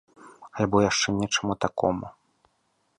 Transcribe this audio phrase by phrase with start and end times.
[0.61, 2.05] Альбо яшчэ нечаму такому.